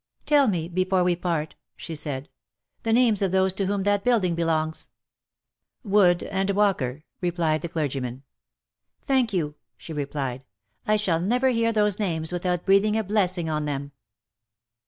(i 0.01 0.23
Tell 0.25 0.47
me, 0.47 0.67
before 0.67 1.03
we 1.03 1.15
part," 1.15 1.53
she 1.77 1.93
said, 1.93 2.27
*' 2.55 2.81
the 2.81 2.91
names 2.91 3.21
of 3.21 3.31
those 3.31 3.53
to 3.53 3.67
whom 3.67 3.83
that 3.83 4.03
building 4.03 4.33
belongs?"" 4.33 4.89
Wood 5.83 6.23
and 6.23 6.49
Walker," 6.49 7.03
replied 7.21 7.61
the 7.61 7.69
clergyman." 7.69 8.23
Thank 9.05 9.31
you!" 9.31 9.53
she 9.77 9.93
replied; 9.93 10.43
"I 10.87 10.95
shall 10.95 11.19
never 11.19 11.49
hear 11.49 11.71
those 11.71 11.99
names 11.99 12.31
with 12.31 12.47
out 12.47 12.65
breathing 12.65 12.97
a 12.97 13.03
blessing 13.03 13.47
on 13.47 13.65
them 13.65 13.91